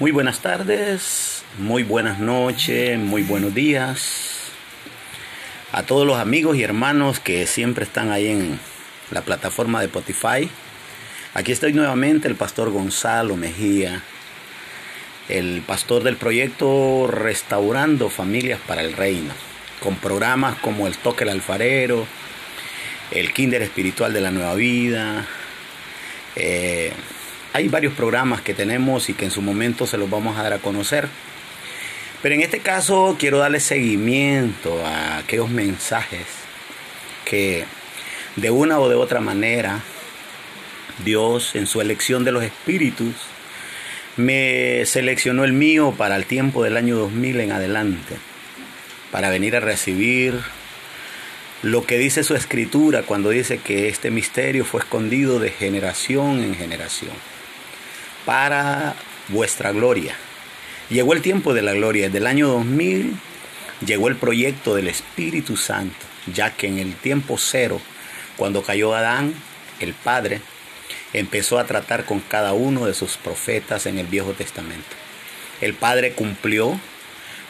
[0.00, 4.50] Muy buenas tardes, muy buenas noches, muy buenos días
[5.70, 8.58] a todos los amigos y hermanos que siempre están ahí en
[9.12, 10.50] la plataforma de Spotify.
[11.34, 14.02] Aquí estoy nuevamente el pastor Gonzalo Mejía,
[15.28, 19.32] el pastor del proyecto Restaurando Familias para el Reino,
[19.80, 22.04] con programas como El Toque el Alfarero,
[23.12, 25.24] el Kinder Espiritual de la Nueva Vida,
[26.34, 26.92] eh,
[27.54, 30.52] hay varios programas que tenemos y que en su momento se los vamos a dar
[30.54, 31.08] a conocer.
[32.20, 36.26] Pero en este caso quiero darle seguimiento a aquellos mensajes
[37.24, 37.64] que
[38.34, 39.82] de una o de otra manera
[41.04, 43.14] Dios en su elección de los espíritus
[44.16, 48.16] me seleccionó el mío para el tiempo del año 2000 en adelante,
[49.12, 50.40] para venir a recibir
[51.62, 56.56] lo que dice su escritura cuando dice que este misterio fue escondido de generación en
[56.56, 57.12] generación
[58.24, 58.94] para
[59.28, 60.16] vuestra gloria.
[60.90, 62.06] Llegó el tiempo de la gloria.
[62.06, 63.16] Desde el año 2000
[63.86, 67.80] llegó el proyecto del Espíritu Santo, ya que en el tiempo cero,
[68.36, 69.34] cuando cayó Adán,
[69.80, 70.40] el Padre,
[71.12, 74.96] empezó a tratar con cada uno de sus profetas en el Viejo Testamento.
[75.60, 76.78] El Padre cumplió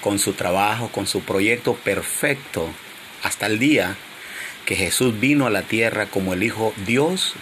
[0.01, 2.69] con su trabajo, con su proyecto perfecto,
[3.23, 3.97] hasta el día
[4.67, 7.35] que Jesús vino a la tierra como el Hijo Dios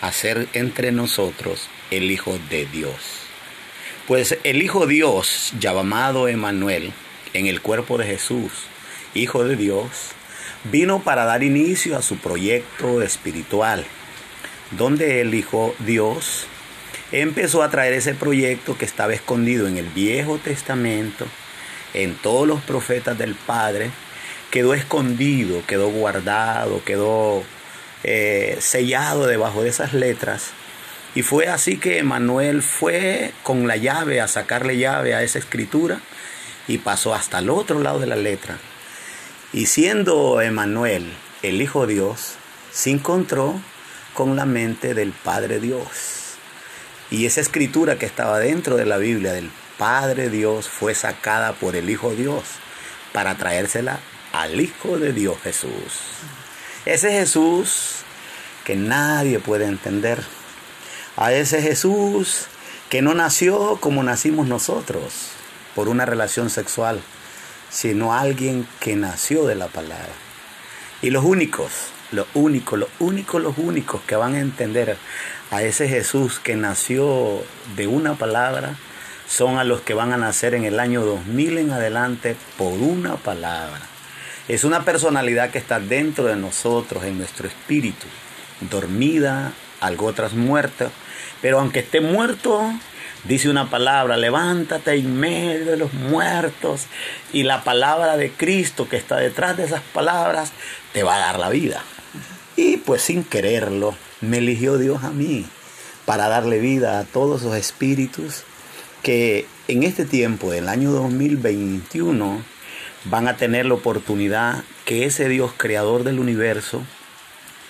[0.00, 2.94] a ser entre nosotros el Hijo de Dios.
[4.06, 6.92] Pues el Hijo Dios, llamado Emanuel,
[7.32, 8.52] en el cuerpo de Jesús,
[9.14, 10.10] Hijo de Dios,
[10.64, 13.84] vino para dar inicio a su proyecto espiritual,
[14.72, 16.46] donde el Hijo Dios
[17.12, 21.26] empezó a traer ese proyecto que estaba escondido en el Viejo Testamento,
[21.94, 23.90] en todos los profetas del Padre,
[24.50, 27.44] quedó escondido, quedó guardado, quedó
[28.02, 30.52] eh, sellado debajo de esas letras
[31.14, 36.00] y fue así que Manuel fue con la llave a sacarle llave a esa escritura
[36.66, 38.58] y pasó hasta el otro lado de la letra.
[39.52, 41.12] Y siendo Emanuel
[41.42, 42.34] el Hijo de Dios,
[42.72, 43.60] se encontró
[44.12, 46.34] con la mente del Padre Dios.
[47.10, 51.76] Y esa escritura que estaba dentro de la Biblia del Padre Dios fue sacada por
[51.76, 52.42] el Hijo Dios
[53.12, 54.00] para traérsela
[54.32, 55.70] al Hijo de Dios Jesús.
[56.86, 57.98] Ese Jesús
[58.64, 60.18] que nadie puede entender
[61.16, 62.46] a ese Jesús
[62.90, 65.30] que no nació como nacimos nosotros,
[65.74, 67.00] por una relación sexual,
[67.70, 70.12] sino alguien que nació de la palabra.
[71.02, 71.70] Y los únicos,
[72.12, 74.96] los únicos, los únicos, los únicos que van a entender
[75.50, 77.42] a ese Jesús que nació
[77.76, 78.76] de una palabra,
[79.26, 83.16] son a los que van a nacer en el año 2000 en adelante por una
[83.16, 83.80] palabra.
[84.46, 88.06] Es una personalidad que está dentro de nosotros, en nuestro espíritu,
[88.60, 90.90] dormida, algo tras muerta,
[91.44, 92.72] pero aunque esté muerto,
[93.24, 96.86] dice una palabra, levántate en medio de los muertos
[97.34, 100.52] y la palabra de Cristo que está detrás de esas palabras
[100.94, 101.82] te va a dar la vida.
[102.56, 105.44] Y pues sin quererlo, me eligió Dios a mí
[106.06, 108.44] para darle vida a todos los espíritus
[109.02, 112.42] que en este tiempo del año 2021
[113.04, 116.80] van a tener la oportunidad que ese Dios creador del universo,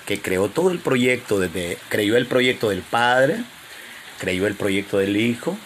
[0.07, 3.43] que creó todo el proyecto, desde, creyó el proyecto del Padre,
[4.25, 5.59] creyó el proyecto del Hijo.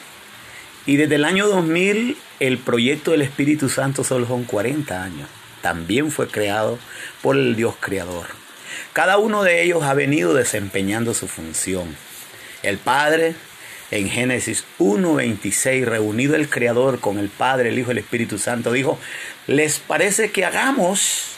[0.84, 5.28] Y desde el año 2000 el proyecto del Espíritu Santo solo son 40 años.
[5.62, 6.78] También fue creado
[7.22, 8.26] por el Dios Creador.
[8.92, 11.96] Cada uno de ellos ha venido desempeñando su función.
[12.64, 13.36] El Padre,
[13.92, 18.72] en Génesis 1.26, reunido el Creador con el Padre, el Hijo y el Espíritu Santo,
[18.72, 18.98] dijo,
[19.46, 21.36] ¿les parece que hagamos?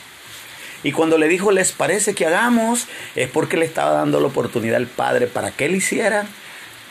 [0.83, 2.87] Y cuando le dijo, ¿les parece que hagamos?
[3.15, 6.25] Es porque le estaba dando la oportunidad al Padre para que él hiciera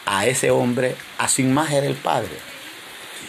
[0.06, 2.30] a ese hombre a su imagen del Padre.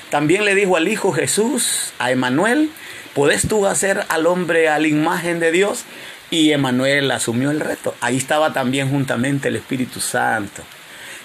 [0.09, 2.69] También le dijo al Hijo Jesús, a Emanuel,
[3.13, 5.85] ¿puedes tú hacer al hombre a la imagen de Dios?
[6.29, 7.95] Y Emanuel asumió el reto.
[8.01, 10.63] Ahí estaba también juntamente el Espíritu Santo.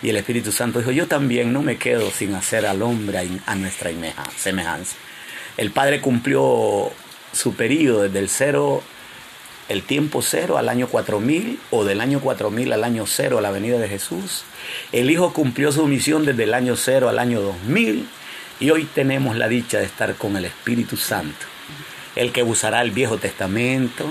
[0.02, 3.54] Y el Espíritu Santo dijo, yo también no me quedo sin hacer al hombre a
[3.54, 3.90] nuestra
[4.36, 4.96] semejanza.
[5.56, 6.92] El Padre cumplió
[7.32, 8.82] su periodo desde el cero
[9.68, 13.50] el tiempo cero al año 4000 o del año 4000 al año cero a la
[13.50, 14.44] venida de Jesús.
[14.92, 18.08] El Hijo cumplió su misión desde el año cero al año 2000
[18.60, 21.46] y hoy tenemos la dicha de estar con el Espíritu Santo,
[22.14, 24.08] el que usará el Viejo Testamento,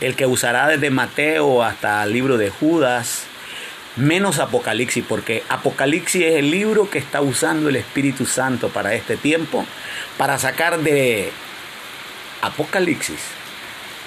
[0.00, 3.24] el que usará desde Mateo hasta el libro de Judas,
[3.96, 9.16] menos Apocalipsis, porque Apocalipsis es el libro que está usando el Espíritu Santo para este
[9.16, 9.64] tiempo,
[10.16, 11.30] para sacar de
[12.42, 13.20] Apocalipsis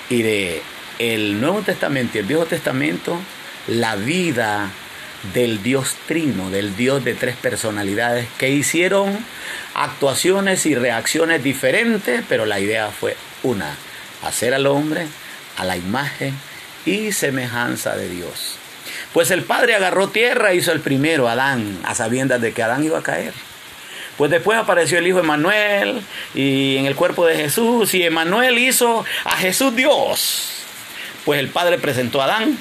[0.10, 0.62] y de
[1.02, 3.20] el Nuevo Testamento y el Viejo Testamento
[3.68, 4.70] la vida
[5.34, 9.18] del Dios Trino, del Dios de tres personalidades que hicieron
[9.74, 13.76] actuaciones y reacciones diferentes, pero la idea fue una,
[14.24, 15.08] hacer al hombre
[15.58, 16.38] a la imagen
[16.86, 18.58] y semejanza de Dios.
[19.14, 23.00] Pues el Padre agarró tierra, hizo el primero, Adán, a sabiendas de que Adán iba
[23.00, 23.34] a caer.
[24.18, 26.02] Pues después apareció el Hijo Emanuel
[26.36, 30.61] y en el cuerpo de Jesús y Emanuel hizo a Jesús Dios.
[31.26, 32.58] Pues el Padre presentó a Adán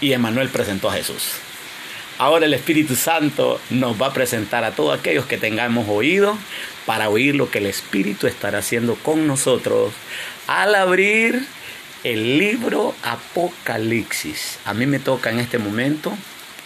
[0.00, 1.32] y Emanuel presentó a Jesús.
[2.18, 6.38] Ahora el Espíritu Santo nos va a presentar a todos aquellos que tengamos oído
[6.86, 9.92] para oír lo que el Espíritu estará haciendo con nosotros
[10.46, 11.44] al abrir
[12.04, 14.60] el libro Apocalipsis.
[14.64, 16.16] A mí me toca en este momento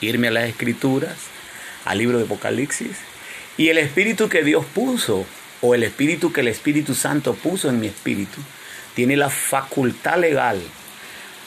[0.02, 1.16] irme a las escrituras,
[1.86, 2.98] al libro de Apocalipsis,
[3.56, 5.25] y el Espíritu que Dios puso,
[5.62, 8.40] o el Espíritu que el Espíritu Santo puso en mi espíritu,
[8.94, 10.60] tiene la facultad legal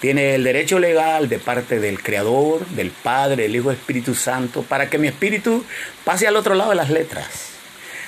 [0.03, 4.89] tiene el derecho legal de parte del Creador, del Padre, del Hijo Espíritu Santo, para
[4.89, 5.63] que mi espíritu
[6.03, 7.53] pase al otro lado de las letras.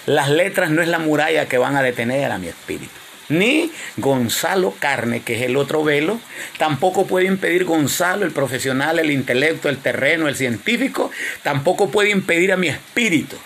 [0.06, 2.92] Las letras no es la muralla que van a detener a mi espíritu.
[3.30, 6.20] Ni Gonzalo Carne, que es el otro velo,
[6.58, 11.12] tampoco puede impedir Gonzalo, el profesional, el intelecto, el terreno, el científico,
[11.44, 13.38] tampoco puede impedir a mi espíritu.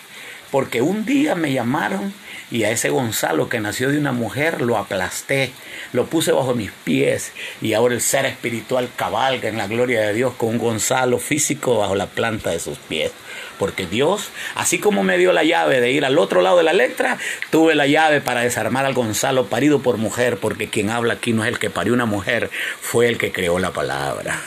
[0.50, 2.12] Porque un día me llamaron
[2.50, 5.52] y a ese Gonzalo que nació de una mujer lo aplasté,
[5.92, 10.14] lo puse bajo mis pies y ahora el ser espiritual cabalga en la gloria de
[10.14, 13.12] Dios con un Gonzalo físico bajo la planta de sus pies.
[13.58, 16.72] Porque Dios, así como me dio la llave de ir al otro lado de la
[16.72, 17.18] letra,
[17.50, 21.44] tuve la llave para desarmar al Gonzalo parido por mujer, porque quien habla aquí no
[21.44, 22.50] es el que parió una mujer,
[22.80, 24.40] fue el que creó la palabra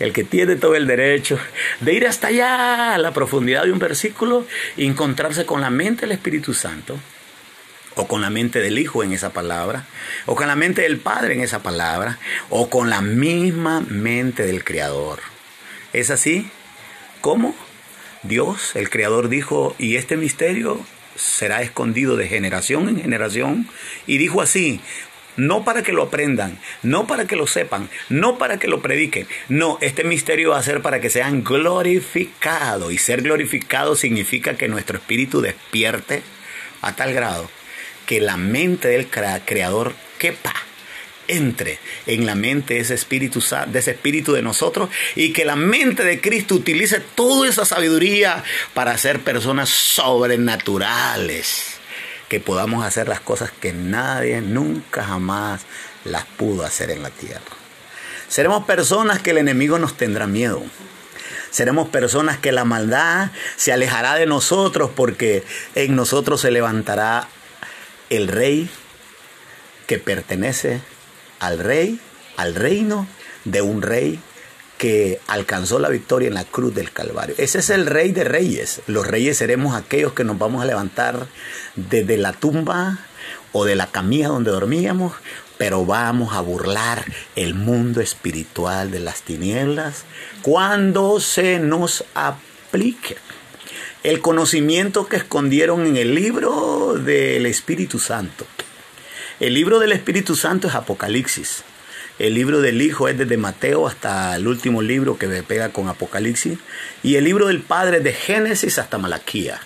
[0.00, 1.38] el que tiene todo el derecho
[1.80, 4.46] de ir hasta allá a la profundidad de un versículo
[4.76, 6.98] y encontrarse con la mente del Espíritu Santo
[7.94, 9.86] o con la mente del Hijo en esa palabra,
[10.26, 12.18] o con la mente del Padre en esa palabra,
[12.50, 15.20] o con la misma mente del Creador.
[15.92, 16.50] ¿Es así?
[17.20, 17.54] ¿Cómo?
[18.22, 20.80] Dios, el Creador, dijo, y este misterio
[21.16, 23.68] será escondido de generación en generación,
[24.06, 24.80] y dijo así,
[25.36, 29.26] no para que lo aprendan, no para que lo sepan, no para que lo prediquen.
[29.48, 32.92] No, este misterio va a ser para que sean glorificados.
[32.92, 36.22] Y ser glorificado significa que nuestro espíritu despierte
[36.82, 37.48] a tal grado
[38.12, 40.52] que la mente del creador quepa
[41.28, 45.56] entre en la mente de ese espíritu de ese espíritu de nosotros y que la
[45.56, 48.44] mente de Cristo utilice toda esa sabiduría
[48.74, 51.78] para ser personas sobrenaturales
[52.28, 55.62] que podamos hacer las cosas que nadie nunca jamás
[56.04, 57.40] las pudo hacer en la tierra.
[58.28, 60.62] Seremos personas que el enemigo nos tendrá miedo.
[61.50, 65.44] Seremos personas que la maldad se alejará de nosotros porque
[65.74, 67.26] en nosotros se levantará
[68.12, 68.68] el rey
[69.86, 70.82] que pertenece
[71.40, 71.98] al rey,
[72.36, 73.06] al reino
[73.46, 74.20] de un rey
[74.76, 77.34] que alcanzó la victoria en la cruz del Calvario.
[77.38, 78.82] Ese es el rey de reyes.
[78.86, 81.26] Los reyes seremos aquellos que nos vamos a levantar
[81.74, 82.98] desde la tumba
[83.52, 85.14] o de la camilla donde dormíamos,
[85.56, 87.04] pero vamos a burlar
[87.34, 90.04] el mundo espiritual de las tinieblas
[90.42, 93.16] cuando se nos aplique
[94.02, 98.46] el conocimiento que escondieron en el libro del Espíritu Santo.
[99.38, 101.62] El libro del Espíritu Santo es Apocalipsis.
[102.18, 105.88] El libro del Hijo es desde Mateo hasta el último libro que me pega con
[105.88, 106.58] Apocalipsis.
[107.02, 109.60] Y el libro del Padre de Génesis hasta Malaquía.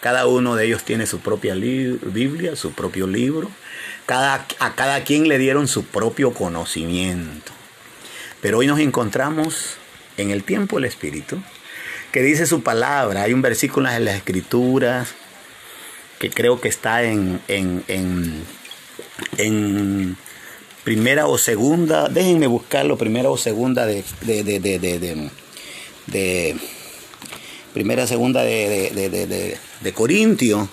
[0.00, 3.50] Cada uno de ellos tiene su propia Biblia, su propio libro.
[4.04, 7.52] Cada, a cada quien le dieron su propio conocimiento.
[8.42, 9.76] Pero hoy nos encontramos
[10.18, 11.40] en el tiempo del Espíritu
[12.12, 13.22] que dice su palabra.
[13.22, 15.08] Hay un versículo en las escrituras
[16.18, 17.82] que creo que está en, en,
[19.38, 20.16] en,
[20.84, 25.30] primera o segunda, déjenme buscarlo, primera o segunda de, de, de, de,
[26.06, 26.56] de
[27.72, 30.68] primera segunda de, de, Corintio,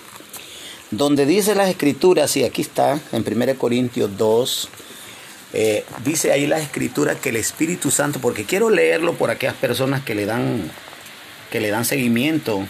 [0.92, 4.68] donde dice las escrituras, y aquí está, en 1 Corintios 2,
[5.52, 10.04] eh, dice ahí las escrituras que el Espíritu Santo, porque quiero leerlo por aquellas personas
[10.04, 10.70] que le dan
[11.50, 12.66] que le dan seguimiento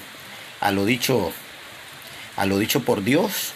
[0.61, 1.33] a lo dicho,
[2.37, 3.53] a lo dicho por Dios.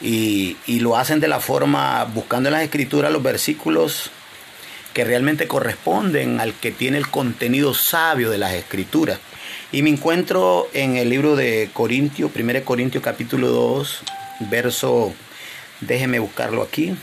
[0.00, 4.10] Y, y lo hacen de la forma, buscando en las escrituras los versículos
[4.94, 9.18] que realmente corresponden al que tiene el contenido sabio de las escrituras.
[9.70, 14.02] Y me encuentro en el libro de Corintios, 1 Corintios capítulo 2,
[14.50, 15.12] verso,
[15.80, 16.96] déjeme buscarlo aquí,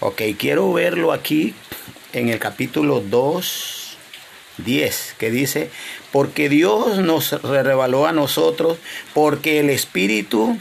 [0.00, 1.54] Ok, quiero verlo aquí
[2.12, 3.96] en el capítulo 2,
[4.58, 5.70] 10, que dice,
[6.12, 8.76] porque Dios nos reveló a nosotros,
[9.14, 10.58] porque el Espíritu,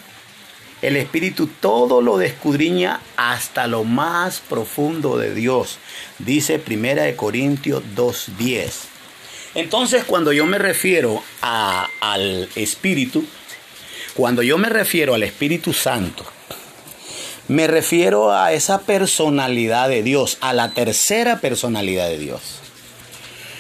[0.82, 5.80] el Espíritu todo lo descudriña hasta lo más profundo de Dios,
[6.20, 8.72] dice Primera de Corintios 2.10.
[9.56, 13.26] Entonces, cuando yo me refiero al Espíritu,
[14.14, 16.26] cuando yo me refiero al Espíritu Santo,
[17.48, 22.42] me refiero a esa personalidad de Dios, a la tercera personalidad de Dios.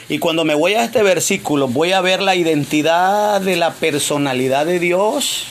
[0.09, 4.65] Y cuando me voy a este versículo, voy a ver la identidad de la personalidad
[4.65, 5.45] de Dios,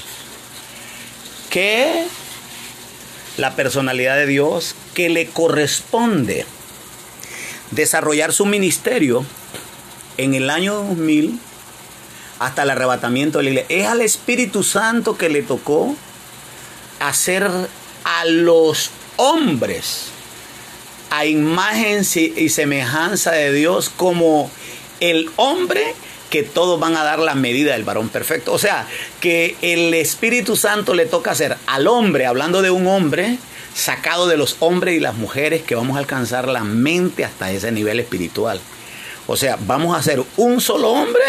[1.50, 2.05] que
[3.37, 6.47] la personalidad de Dios que le corresponde
[7.73, 9.25] desarrollar su ministerio
[10.17, 11.38] en el año 2000
[12.38, 13.76] hasta el arrebatamiento de la iglesia.
[13.76, 15.97] Es al Espíritu Santo que le tocó
[17.00, 17.50] hacer
[18.04, 20.11] a los hombres
[21.11, 24.50] a imagen y semejanza de Dios como
[25.00, 25.94] el hombre
[26.28, 28.52] que todos van a dar la medida del varón perfecto.
[28.52, 28.88] O sea,
[29.20, 33.38] que el Espíritu Santo le toca hacer al hombre, hablando de un hombre,
[33.75, 37.70] sacado de los hombres y las mujeres que vamos a alcanzar la mente hasta ese
[37.70, 38.61] nivel espiritual.
[39.28, 41.23] O sea, vamos a ser un solo hombre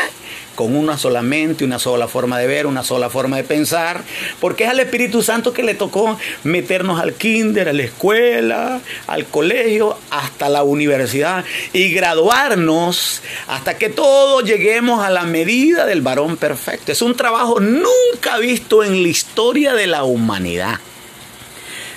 [0.55, 4.03] con una sola mente, una sola forma de ver, una sola forma de pensar,
[4.39, 9.25] porque es al Espíritu Santo que le tocó meternos al kinder, a la escuela, al
[9.25, 11.43] colegio, hasta la universidad
[11.73, 16.91] y graduarnos hasta que todos lleguemos a la medida del varón perfecto.
[16.91, 20.79] Es un trabajo nunca visto en la historia de la humanidad.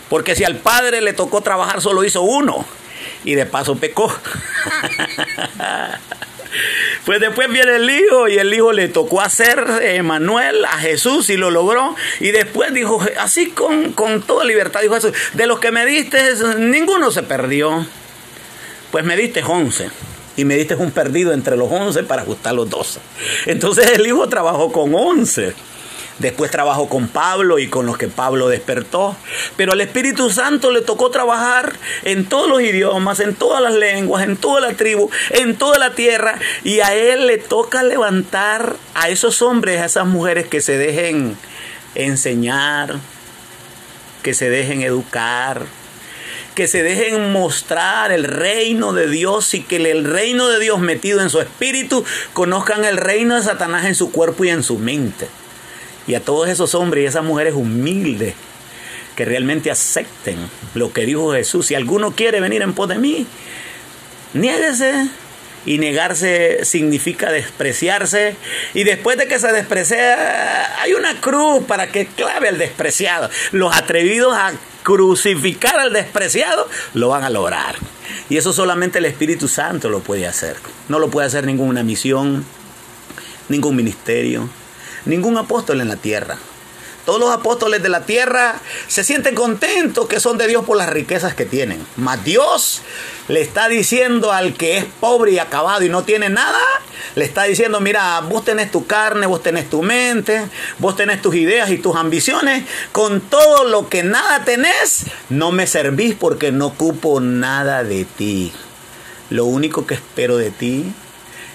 [0.08, 2.64] Porque si al Padre le tocó trabajar, solo hizo uno
[3.24, 4.12] y de paso pecó.
[7.08, 11.38] Pues después viene el hijo y el hijo le tocó hacer Emanuel a Jesús y
[11.38, 11.96] lo logró.
[12.20, 16.18] Y después dijo, así con, con toda libertad, dijo Jesús, de los que me diste,
[16.58, 17.86] ninguno se perdió.
[18.90, 19.88] Pues me diste once
[20.36, 23.00] y me diste un perdido entre los once para ajustar los doce.
[23.46, 25.54] Entonces el hijo trabajó con once.
[26.18, 29.16] Después trabajó con Pablo y con los que Pablo despertó.
[29.56, 34.24] Pero al Espíritu Santo le tocó trabajar en todos los idiomas, en todas las lenguas,
[34.24, 36.38] en toda la tribu, en toda la tierra.
[36.64, 41.36] Y a él le toca levantar a esos hombres, a esas mujeres que se dejen
[41.94, 42.96] enseñar,
[44.24, 45.66] que se dejen educar,
[46.56, 51.20] que se dejen mostrar el reino de Dios y que el reino de Dios metido
[51.20, 55.28] en su espíritu conozcan el reino de Satanás en su cuerpo y en su mente
[56.08, 58.34] y a todos esos hombres y esas mujeres humildes
[59.14, 60.38] que realmente acepten
[60.74, 61.66] lo que dijo Jesús.
[61.66, 63.26] Si alguno quiere venir en pos de mí,
[64.32, 65.08] niéguese.
[65.66, 68.36] Y negarse significa despreciarse.
[68.72, 73.28] Y después de que se desprecia, hay una cruz para que clave al despreciado.
[73.52, 77.74] Los atrevidos a crucificar al despreciado lo van a lograr.
[78.30, 80.56] Y eso solamente el Espíritu Santo lo puede hacer.
[80.88, 82.46] No lo puede hacer ninguna misión,
[83.48, 84.48] ningún ministerio,
[85.04, 86.38] ningún apóstol en la tierra.
[87.08, 90.90] Todos los apóstoles de la tierra se sienten contentos que son de Dios por las
[90.90, 91.82] riquezas que tienen.
[91.96, 92.82] Mas Dios
[93.28, 96.60] le está diciendo al que es pobre y acabado y no tiene nada,
[97.14, 100.50] le está diciendo, mira, vos tenés tu carne, vos tenés tu mente,
[100.80, 105.66] vos tenés tus ideas y tus ambiciones, con todo lo que nada tenés, no me
[105.66, 108.52] servís porque no ocupo nada de ti.
[109.30, 110.92] Lo único que espero de ti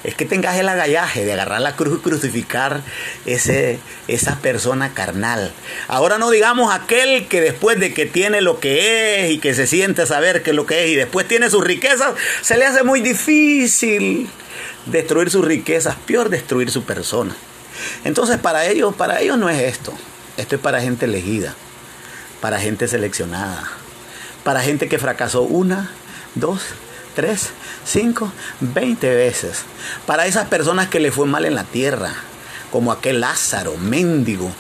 [0.04, 2.82] es que tengas el agallaje de agarrar la cruz y crucificar
[3.26, 5.54] ese, esa persona carnal.
[5.88, 9.68] Ahora no digamos aquel que después de que tiene lo que es y que se
[9.68, 12.84] siente saber que es lo que es y después tiene sus riquezas, se le hace
[12.84, 14.30] muy difícil
[14.86, 17.36] destruir sus riquezas, peor destruir su persona.
[18.04, 19.94] Entonces para ellos, para ellos no es esto.
[20.36, 21.54] Esto es para gente elegida,
[22.42, 23.70] para gente seleccionada,
[24.44, 25.92] para gente que fracasó una,
[26.34, 26.64] dos,
[27.14, 27.52] tres,
[27.86, 29.64] cinco, veinte veces.
[30.06, 32.14] Para esas personas que le fue mal en la tierra,
[32.72, 34.52] como aquel Lázaro, mendigo,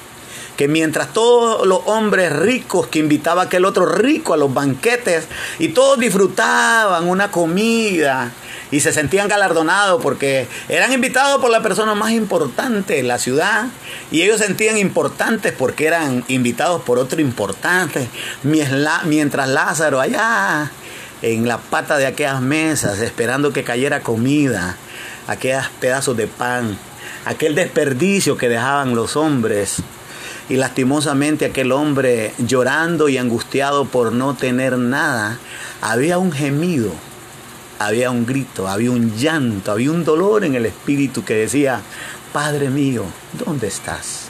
[0.57, 5.25] que mientras todos los hombres ricos que invitaba aquel otro rico a los banquetes
[5.59, 8.31] y todos disfrutaban una comida
[8.71, 13.65] y se sentían galardonados porque eran invitados por la persona más importante de la ciudad
[14.11, 18.07] y ellos sentían importantes porque eran invitados por otro importante,
[18.43, 20.71] mientras Lázaro allá
[21.23, 24.75] en la pata de aquellas mesas esperando que cayera comida,
[25.25, 26.77] aquellos pedazos de pan,
[27.25, 29.77] aquel desperdicio que dejaban los hombres.
[30.49, 35.39] Y lastimosamente aquel hombre llorando y angustiado por no tener nada,
[35.81, 36.91] había un gemido,
[37.79, 41.81] había un grito, había un llanto, había un dolor en el espíritu que decía,
[42.33, 43.05] Padre mío,
[43.45, 44.22] ¿dónde estás?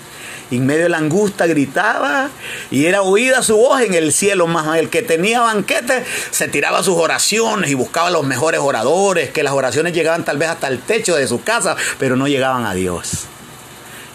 [0.58, 2.30] En medio de la angustia gritaba
[2.72, 6.84] y era oída su voz en el cielo, más el que tenía banquete se tiraba
[6.84, 10.80] sus oraciones y buscaba los mejores oradores, que las oraciones llegaban tal vez hasta el
[10.80, 13.26] techo de su casa, pero no llegaban a Dios.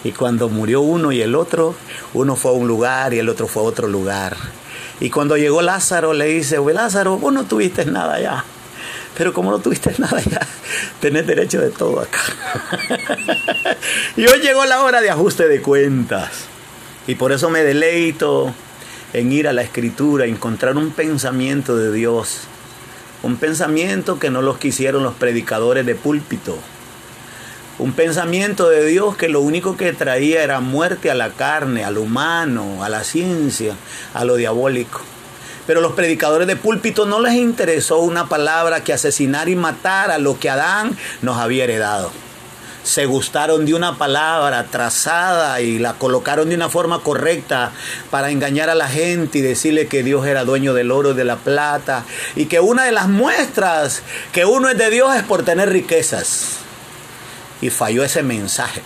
[0.05, 1.75] Y cuando murió uno y el otro,
[2.15, 4.37] uno fue a un lugar y el otro fue a otro lugar.
[5.01, 8.45] Y cuando llegó Lázaro le dice, Lázaro, vos no tuviste nada ya.
[9.17, 10.41] Pero como no tuviste nada ya,
[11.01, 12.21] tenés derecho de todo acá.
[14.17, 16.47] y hoy llegó la hora de ajuste de cuentas.
[17.07, 18.53] Y por eso me deleito
[19.13, 22.41] en ir a la escritura, encontrar un pensamiento de Dios.
[23.23, 26.59] Un pensamiento que no los quisieron los predicadores de púlpito.
[27.79, 31.97] Un pensamiento de Dios que lo único que traía era muerte a la carne, al
[31.97, 33.75] humano, a la ciencia,
[34.15, 35.01] a lo diabólico.
[35.69, 40.17] Pero los predicadores de púlpito no les interesó una palabra que asesinar y matar a
[40.17, 42.11] lo que Adán nos había heredado.
[42.85, 47.73] Se gustaron de una palabra trazada y la colocaron de una forma correcta
[48.11, 51.25] para engañar a la gente y decirle que Dios era dueño del oro y de
[51.25, 54.01] la plata y que una de las muestras
[54.33, 56.61] que uno es de Dios es por tener riquezas.
[57.61, 58.81] Y falló ese mensaje.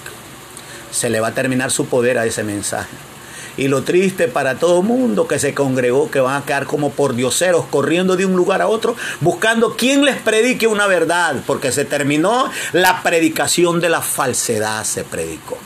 [0.91, 3.12] Se le va a terminar su poder a ese mensaje.
[3.57, 7.15] Y lo triste para todo mundo que se congregó, que van a quedar como por
[7.15, 11.85] dioseros, corriendo de un lugar a otro, buscando quien les predique una verdad, porque se
[11.85, 15.59] terminó la predicación de la falsedad, se predicó,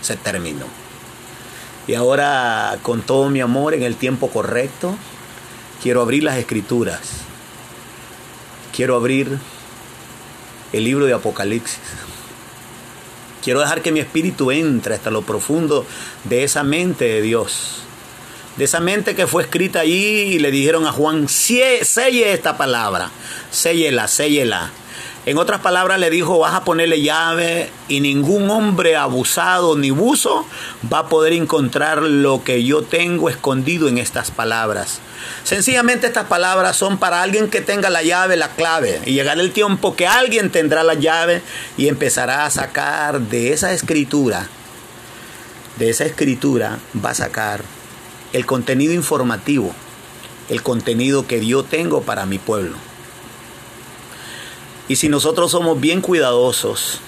[0.00, 0.66] se terminó.
[1.86, 4.96] Y ahora, con todo mi amor, en el tiempo correcto,
[5.82, 7.00] quiero abrir las escrituras.
[8.74, 9.38] Quiero abrir
[10.72, 11.78] el libro de Apocalipsis.
[13.46, 15.86] Quiero dejar que mi espíritu entre hasta lo profundo
[16.24, 17.76] de esa mente de Dios.
[18.56, 23.08] De esa mente que fue escrita allí y le dijeron a Juan, selle esta palabra,
[23.52, 24.72] séllela, séllela.
[25.26, 30.46] En otras palabras le dijo, vas a ponerle llave y ningún hombre abusado ni buzo
[30.92, 35.00] va a poder encontrar lo que yo tengo escondido en estas palabras.
[35.42, 39.00] Sencillamente estas palabras son para alguien que tenga la llave, la clave.
[39.04, 41.42] Y llegará el tiempo que alguien tendrá la llave
[41.76, 44.46] y empezará a sacar de esa escritura,
[45.76, 47.62] de esa escritura va a sacar
[48.32, 49.74] el contenido informativo,
[50.50, 52.76] el contenido que yo tengo para mi pueblo.
[54.88, 57.00] Y si nosotros somos bien cuidadosos,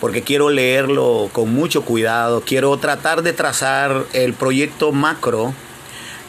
[0.00, 5.54] porque quiero leerlo con mucho cuidado, quiero tratar de trazar el proyecto macro.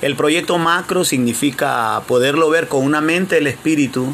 [0.02, 4.14] El proyecto macro significa poderlo ver con una mente del espíritu,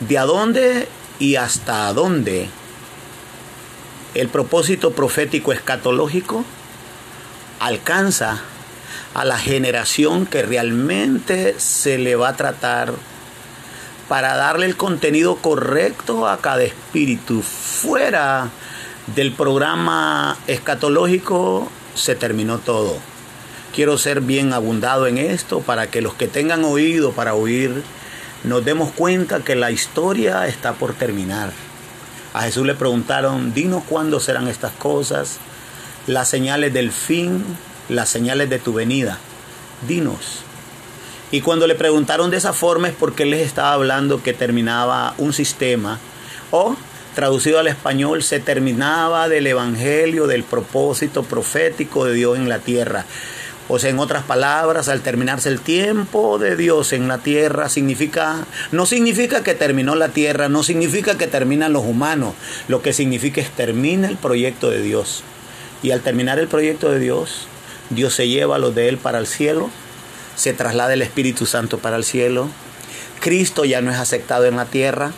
[0.00, 2.48] de a dónde y hasta dónde
[4.14, 6.44] el propósito profético escatológico
[7.60, 8.42] alcanza
[9.14, 12.94] a la generación que realmente se le va a tratar
[14.10, 17.42] para darle el contenido correcto a cada espíritu.
[17.42, 18.50] Fuera
[19.14, 22.96] del programa escatológico se terminó todo.
[23.72, 27.84] Quiero ser bien abundado en esto para que los que tengan oído para oír
[28.42, 31.52] nos demos cuenta que la historia está por terminar.
[32.34, 35.36] A Jesús le preguntaron, dinos cuándo serán estas cosas,
[36.08, 37.44] las señales del fin,
[37.88, 39.18] las señales de tu venida.
[39.86, 40.49] Dinos.
[41.32, 45.14] Y cuando le preguntaron de esa forma es porque él les estaba hablando que terminaba
[45.18, 45.98] un sistema
[46.50, 46.76] o
[47.14, 53.04] traducido al español se terminaba del evangelio, del propósito profético de Dios en la tierra.
[53.68, 58.44] O sea, en otras palabras, al terminarse el tiempo de Dios en la tierra, significa,
[58.72, 62.34] no significa que terminó la tierra, no significa que terminan los humanos,
[62.66, 65.22] lo que significa es termina el proyecto de Dios.
[65.84, 67.46] Y al terminar el proyecto de Dios,
[67.90, 69.70] Dios se lleva a los de Él para el cielo
[70.40, 72.48] se traslada el Espíritu Santo para el cielo.
[73.20, 75.12] Cristo ya no es aceptado en la tierra.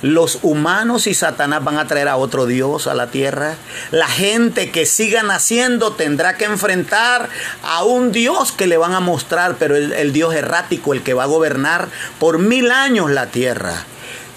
[0.00, 3.56] Los humanos y Satanás van a traer a otro Dios a la tierra.
[3.90, 7.28] La gente que siga naciendo tendrá que enfrentar
[7.62, 11.12] a un Dios que le van a mostrar, pero el, el Dios errático, el que
[11.12, 13.84] va a gobernar por mil años la tierra.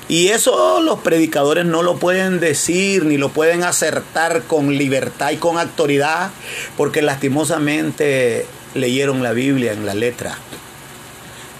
[0.09, 5.37] Y eso los predicadores no lo pueden decir ni lo pueden acertar con libertad y
[5.37, 6.29] con autoridad,
[6.75, 8.45] porque lastimosamente
[8.75, 10.37] leyeron la Biblia en la letra.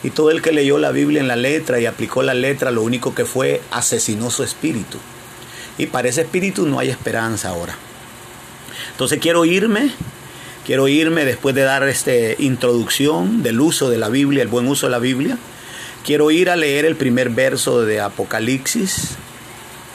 [0.04, 2.84] Y todo el que leyó la Biblia en la letra y aplicó la letra, lo
[2.84, 5.00] único que fue asesinó su espíritu.
[5.80, 7.76] Y para ese espíritu no hay esperanza ahora.
[8.92, 9.90] Entonces quiero irme,
[10.66, 14.86] quiero irme después de dar esta introducción del uso de la Biblia, el buen uso
[14.86, 15.38] de la Biblia.
[16.06, 19.16] Quiero ir a leer el primer verso de Apocalipsis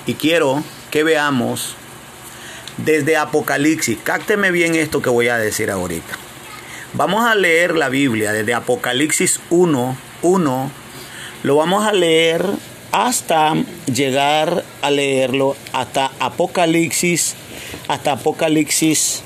[0.07, 1.77] y quiero que veamos
[2.79, 3.99] desde Apocalipsis.
[4.03, 6.30] Cácteme bien esto que voy a decir ahorita.
[6.93, 10.71] Vamos a leer la Biblia desde Apocalipsis 1, 1.
[11.45, 12.45] Lo vamos a leer
[12.91, 13.55] hasta
[13.87, 17.37] llegar a leerlo hasta Apocalipsis,
[17.87, 19.23] hasta Apocalipsis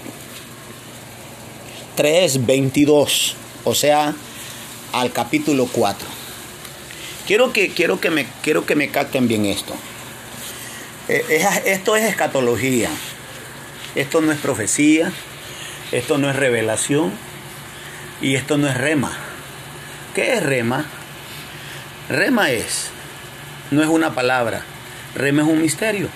[1.97, 4.15] 3:22, o sea,
[4.93, 6.07] al capítulo 4.
[7.27, 9.75] Quiero que, quiero que, me, quiero que me capten bien esto.
[11.09, 12.91] Eh, esto es escatología.
[13.95, 15.11] Esto no es profecía.
[15.93, 17.34] Esto no es revelación.
[18.25, 19.13] Y esto no es rema.
[20.15, 20.87] ¿Qué es rema?
[22.09, 22.89] Rema es,
[23.71, 24.63] no es una palabra.
[25.15, 26.09] Rema es un misterio.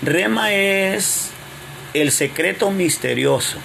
[0.00, 1.32] Rema es
[1.92, 3.58] el secreto misterioso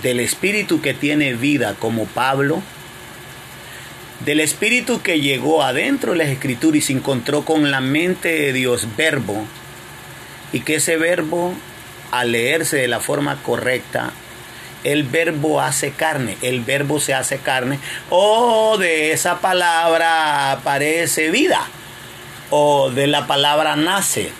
[0.00, 2.62] del espíritu que tiene vida como Pablo,
[4.24, 8.54] del espíritu que llegó adentro de la escritura y se encontró con la mente de
[8.54, 9.44] Dios verbo,
[10.50, 11.52] y que ese verbo,
[12.10, 14.14] al leerse de la forma correcta,
[14.84, 17.78] el verbo hace carne, el verbo se hace carne,
[18.10, 21.66] o de esa palabra aparece vida,
[22.50, 24.30] o de la palabra nace.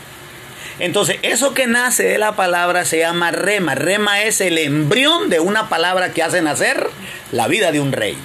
[0.78, 3.74] Entonces, eso que nace de la palabra se llama rema.
[3.74, 6.88] Rema es el embrión de una palabra que hace nacer
[7.32, 8.16] la vida de un rey.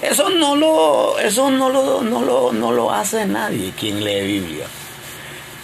[0.00, 4.66] Eso no lo, eso no lo, no lo, no lo hace nadie quien lee Biblia.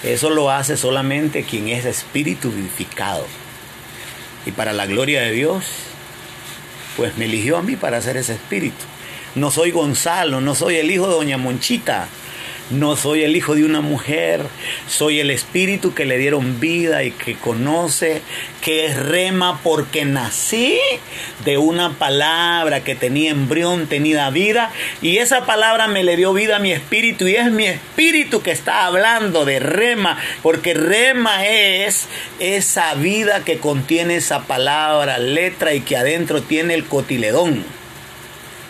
[0.03, 3.25] Eso lo hace solamente quien es espíritu vivificado.
[4.47, 5.65] Y para la gloria de Dios,
[6.97, 8.85] pues me eligió a mí para ser ese espíritu.
[9.35, 12.09] No soy Gonzalo, no soy el hijo de Doña Monchita.
[12.71, 14.41] No soy el hijo de una mujer,
[14.89, 18.23] soy el espíritu que le dieron vida y que conoce
[18.63, 20.79] que es rema porque nací
[21.45, 24.73] de una palabra que tenía embrión, tenía vida
[25.03, 28.53] y esa palabra me le dio vida a mi espíritu y es mi espíritu que
[28.53, 32.07] está hablando de rema porque rema es
[32.39, 37.63] esa vida que contiene esa palabra, letra y que adentro tiene el cotiledón.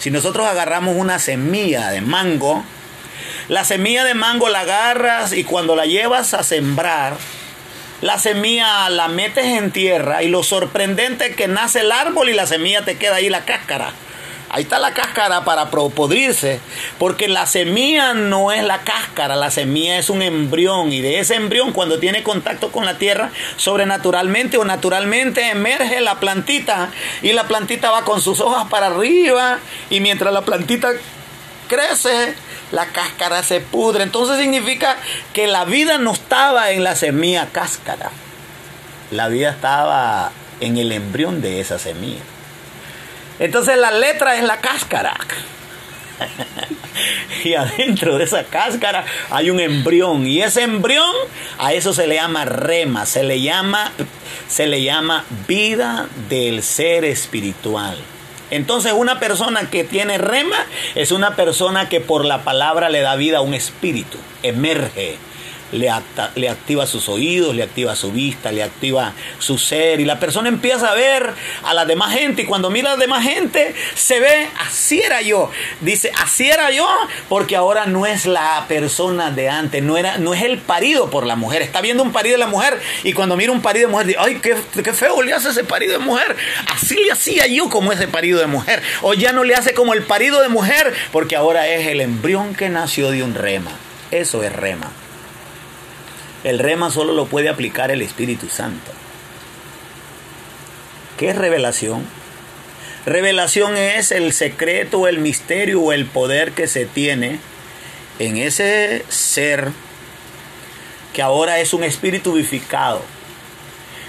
[0.00, 2.64] Si nosotros agarramos una semilla de mango,
[3.48, 7.16] la semilla de mango la agarras y cuando la llevas a sembrar,
[8.00, 12.34] la semilla la metes en tierra y lo sorprendente es que nace el árbol y
[12.34, 13.92] la semilla te queda ahí la cáscara.
[14.50, 16.60] Ahí está la cáscara para podrirse,
[16.98, 21.34] porque la semilla no es la cáscara, la semilla es un embrión y de ese
[21.34, 27.48] embrión cuando tiene contacto con la tierra, sobrenaturalmente o naturalmente emerge la plantita y la
[27.48, 29.58] plantita va con sus hojas para arriba
[29.90, 30.92] y mientras la plantita
[31.68, 32.34] crece,
[32.72, 34.02] la cáscara se pudre.
[34.02, 34.96] Entonces significa
[35.32, 38.10] que la vida no estaba en la semilla cáscara.
[39.10, 42.22] La vida estaba en el embrión de esa semilla.
[43.38, 45.16] Entonces la letra es la cáscara.
[47.44, 51.10] y adentro de esa cáscara hay un embrión y ese embrión
[51.58, 53.90] a eso se le llama rema, se le llama
[54.48, 57.96] se le llama vida del ser espiritual.
[58.54, 60.56] Entonces una persona que tiene rema
[60.94, 65.16] es una persona que por la palabra le da vida a un espíritu, emerge
[65.74, 65.90] le,
[66.36, 70.48] le activa sus oídos, le activa su vista, le activa su ser y la persona
[70.48, 71.30] empieza a ver
[71.64, 75.20] a la demás gente y cuando mira a la demás gente se ve, así era
[75.20, 76.88] yo, dice, así era yo
[77.28, 81.26] porque ahora no es la persona de antes, no, era, no es el parido por
[81.26, 83.92] la mujer, está viendo un parido de la mujer y cuando mira un parido de
[83.92, 86.36] mujer dice, ay, qué, qué feo le hace ese parido de mujer,
[86.72, 89.92] así le hacía yo como ese parido de mujer, o ya no le hace como
[89.92, 93.72] el parido de mujer porque ahora es el embrión que nació de un rema,
[94.10, 94.92] eso es rema.
[96.44, 98.92] El rema solo lo puede aplicar el Espíritu Santo.
[101.16, 102.04] ¿Qué es revelación?
[103.06, 107.38] Revelación es el secreto, el misterio o el poder que se tiene
[108.18, 109.72] en ese ser
[111.14, 113.00] que ahora es un espíritu vivificado,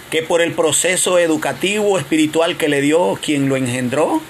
[0.10, 4.22] que por el proceso educativo espiritual que le dio quien lo engendró,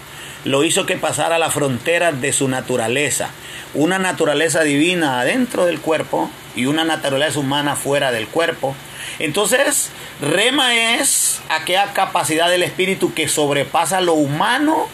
[0.44, 3.30] lo hizo que pasara la frontera de su naturaleza,
[3.74, 8.76] una naturaleza divina adentro del cuerpo y una naturaleza humana fuera del cuerpo.
[9.20, 9.90] Entonces,
[10.22, 14.88] rema es aquella capacidad del espíritu que sobrepasa lo humano,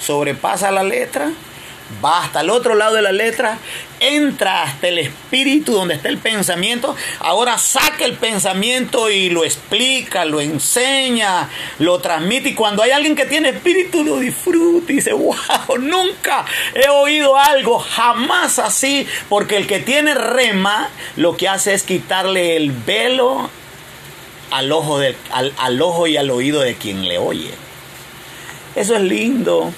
[0.00, 1.30] sobrepasa la letra
[2.04, 3.58] va hasta el otro lado de la letra,
[4.00, 10.24] entra hasta el espíritu donde está el pensamiento, ahora saca el pensamiento y lo explica,
[10.24, 12.50] lo enseña, lo transmite.
[12.50, 15.36] Y cuando hay alguien que tiene espíritu lo disfruta y dice, wow,
[15.78, 21.84] nunca he oído algo, jamás así, porque el que tiene rema lo que hace es
[21.84, 23.50] quitarle el velo
[24.50, 24.98] al ojo,
[25.30, 27.50] al, al ojo y al oído de quien le oye.
[28.74, 29.72] Eso es lindo,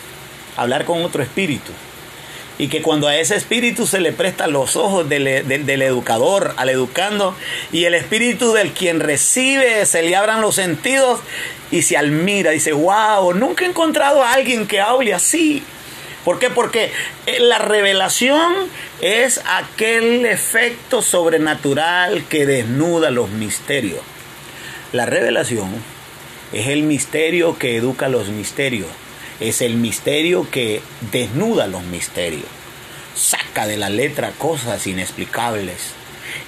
[0.57, 1.73] hablar con otro espíritu
[2.59, 7.37] y que cuando a ese espíritu se le prestan los ojos del, educador al educando
[7.73, 11.21] y el espíritu del quien recibe se le abran los sentidos
[11.71, 15.65] y se admira, dice, wow, nunca he encontrado a alguien que hable así.
[16.25, 16.49] ¿Por qué?
[16.49, 16.91] Porque
[17.27, 18.55] eh, la revelación
[19.01, 24.01] es aquel efecto sobrenatural que desnuda los misterios.
[24.93, 25.69] La revelación
[26.53, 28.87] Es el misterio que educa los misterios.
[29.45, 30.81] Es el misterio que
[31.13, 32.47] desnuda los misterios.
[33.15, 35.91] Saca de la letra cosas inexplicables.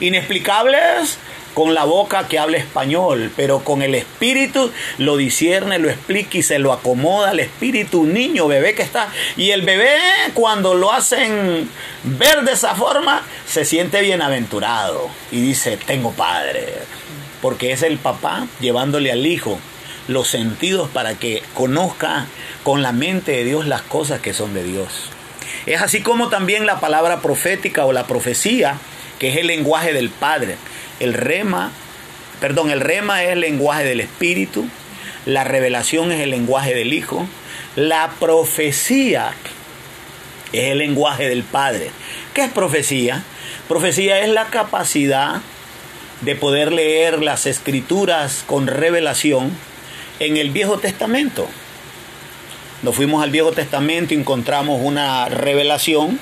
[0.00, 1.18] Inexplicables
[1.52, 6.42] con la boca que habla español, pero con el espíritu lo discierne, lo explica y
[6.42, 9.10] se lo acomoda al espíritu, un niño, bebé que está.
[9.36, 9.98] Y el bebé
[10.32, 11.68] cuando lo hacen
[12.02, 16.72] ver de esa forma, se siente bienaventurado y dice, tengo padre,
[17.42, 19.58] porque es el papá llevándole al hijo
[20.08, 22.26] los sentidos para que conozca
[22.62, 25.10] con la mente de Dios las cosas que son de Dios.
[25.66, 28.78] Es así como también la palabra profética o la profecía,
[29.18, 30.56] que es el lenguaje del Padre.
[31.00, 31.72] El rema,
[32.40, 34.66] perdón, el rema es el lenguaje del Espíritu,
[35.24, 37.26] la revelación es el lenguaje del Hijo,
[37.74, 39.32] la profecía
[40.52, 41.90] es el lenguaje del Padre.
[42.32, 43.24] ¿Qué es profecía?
[43.68, 45.40] Profecía es la capacidad
[46.20, 49.50] de poder leer las escrituras con revelación
[50.20, 51.46] en el Viejo Testamento.
[52.82, 56.18] Nos fuimos al Viejo Testamento y encontramos una revelación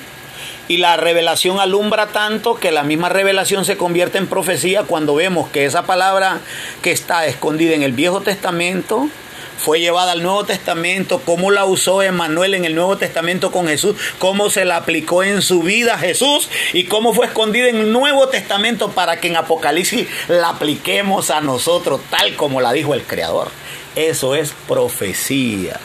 [0.67, 5.49] y la revelación alumbra tanto que la misma revelación se convierte en profecía cuando vemos
[5.49, 6.39] que esa palabra
[6.81, 9.09] que está escondida en el Viejo Testamento
[9.57, 13.95] fue llevada al Nuevo Testamento, cómo la usó Emmanuel en el Nuevo Testamento con Jesús,
[14.19, 18.27] cómo se la aplicó en su vida Jesús y cómo fue escondida en el Nuevo
[18.27, 23.49] Testamento para que en Apocalipsis la apliquemos a nosotros tal como la dijo el Creador.
[23.95, 25.79] Eso es profecía.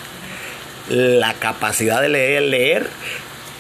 [0.89, 2.91] La capacidad de leer, leer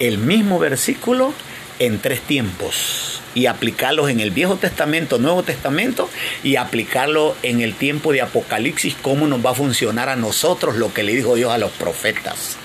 [0.00, 1.32] el mismo versículo
[1.78, 6.10] en tres tiempos y aplicarlos en el Viejo Testamento, Nuevo Testamento
[6.42, 10.92] y aplicarlo en el tiempo de Apocalipsis, cómo nos va a funcionar a nosotros lo
[10.92, 12.56] que le dijo Dios a los profetas.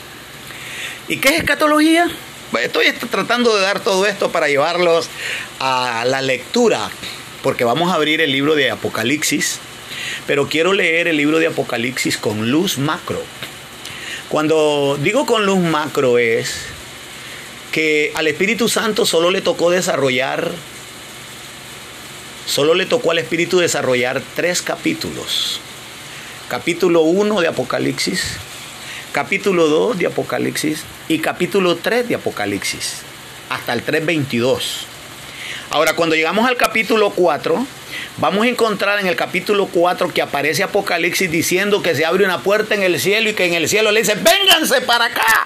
[1.07, 2.09] ¿Y qué es escatología?
[2.61, 5.09] Estoy tratando de dar todo esto para llevarlos
[5.59, 6.89] a la lectura,
[7.43, 9.59] porque vamos a abrir el libro de Apocalipsis,
[10.27, 13.21] pero quiero leer el libro de Apocalipsis con luz macro.
[14.29, 16.65] Cuando digo con luz macro es
[17.71, 20.51] que al Espíritu Santo solo le tocó desarrollar,
[22.45, 25.59] solo le tocó al Espíritu desarrollar tres capítulos.
[26.47, 28.37] Capítulo 1 de Apocalipsis,
[29.11, 33.01] capítulo 2 de Apocalipsis y capítulo 3 de Apocalipsis,
[33.49, 34.94] hasta el 3.22.
[35.75, 37.67] Ahora, cuando llegamos al capítulo 4,
[38.15, 42.43] vamos a encontrar en el capítulo 4 que aparece Apocalipsis diciendo que se abre una
[42.43, 45.45] puerta en el cielo y que en el cielo le dice, vénganse para acá.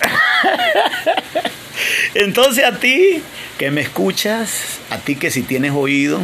[2.14, 3.22] Entonces a ti
[3.58, 6.22] que me escuchas, a ti que si tienes oído,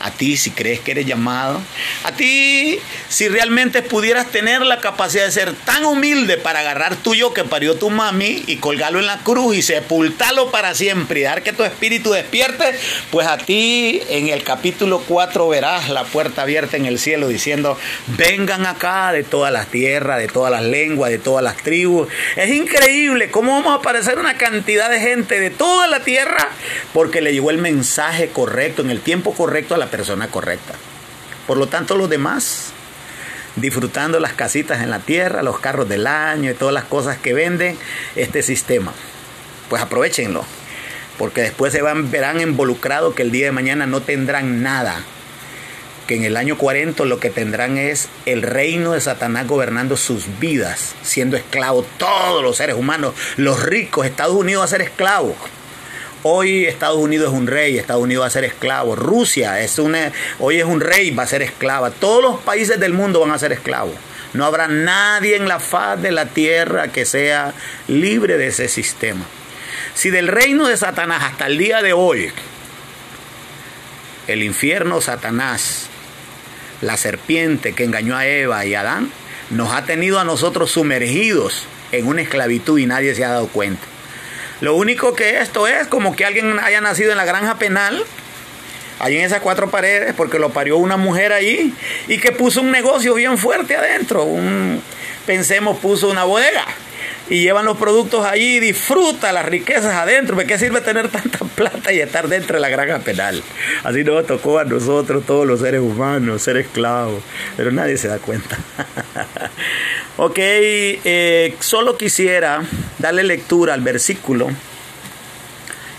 [0.00, 1.60] a ti si crees que eres llamado,
[2.04, 7.32] a ti si realmente pudieras tener la capacidad de ser tan humilde para agarrar tuyo
[7.32, 11.42] que parió tu mami y colgarlo en la cruz y sepultarlo para siempre y dar
[11.42, 12.74] que tu espíritu despierte,
[13.10, 17.78] pues a ti en el capítulo 4 verás la puerta abierta en el cielo diciendo,
[18.18, 22.08] vengan acá de todas las tierras, de todas las lenguas, de todas las tribus.
[22.36, 26.48] Es increíble cómo vamos a aparecer una cantidad de gente de toda la tierra
[26.92, 30.74] porque le llegó el mensaje correcto en el tiempo correcto a la persona correcta.
[31.46, 32.72] Por lo tanto, los demás,
[33.56, 37.34] disfrutando las casitas en la tierra, los carros del año y todas las cosas que
[37.34, 37.78] venden
[38.16, 38.92] este sistema,
[39.68, 40.44] pues aprovechenlo,
[41.18, 45.02] porque después se van, verán involucrados que el día de mañana no tendrán nada,
[46.06, 50.38] que en el año 40 lo que tendrán es el reino de Satanás gobernando sus
[50.38, 55.36] vidas, siendo esclavos todos los seres humanos, los ricos, Estados Unidos va a ser esclavos
[56.22, 58.96] Hoy Estados Unidos es un rey, Estados Unidos va a ser esclavo.
[58.96, 61.90] Rusia es una, hoy es un rey, va a ser esclava.
[61.90, 63.94] Todos los países del mundo van a ser esclavos.
[64.32, 67.54] No habrá nadie en la faz de la tierra que sea
[67.88, 69.24] libre de ese sistema.
[69.94, 72.30] Si del reino de Satanás hasta el día de hoy,
[74.26, 75.86] el infierno Satanás,
[76.80, 79.10] la serpiente que engañó a Eva y a Adán,
[79.50, 83.86] nos ha tenido a nosotros sumergidos en una esclavitud y nadie se ha dado cuenta.
[84.60, 88.02] Lo único que esto es como que alguien haya nacido en la granja penal,
[88.98, 91.74] ahí en esas cuatro paredes, porque lo parió una mujer ahí,
[92.08, 94.24] y que puso un negocio bien fuerte adentro.
[94.24, 94.82] Un,
[95.26, 96.64] pensemos, puso una bodega
[97.28, 100.36] y llevan los productos allí y disfruta las riquezas adentro.
[100.36, 103.42] ¿De qué sirve tener tanta plata y estar dentro de la granja penal?
[103.82, 107.22] Así nos tocó a nosotros, todos los seres humanos, ser esclavos,
[107.56, 108.56] pero nadie se da cuenta.
[110.16, 112.62] ok, eh, solo quisiera
[112.98, 114.48] darle lectura al versículo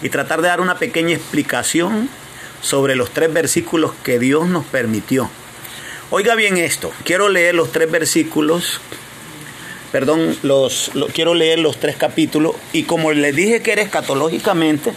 [0.01, 2.09] y tratar de dar una pequeña explicación
[2.61, 5.29] sobre los tres versículos que Dios nos permitió.
[6.09, 8.79] Oiga bien esto, quiero leer los tres versículos
[9.91, 14.93] perdón, los, quiero leer los tres capítulos y como les dije que era escatológicamente,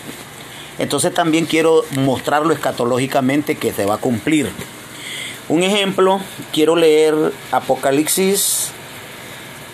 [0.79, 4.51] entonces también quiero mostrarlo escatológicamente que se va a cumplir.
[5.49, 6.21] Un ejemplo,
[6.53, 7.15] quiero leer
[7.51, 8.71] Apocalipsis